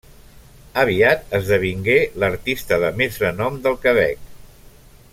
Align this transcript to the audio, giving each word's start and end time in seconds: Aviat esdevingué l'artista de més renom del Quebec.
Aviat 0.83 1.35
esdevingué 1.41 1.99
l'artista 2.23 2.81
de 2.85 2.91
més 3.03 3.23
renom 3.27 3.61
del 3.67 3.79
Quebec. 3.85 4.27